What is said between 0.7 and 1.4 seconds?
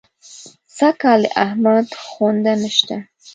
سږکال د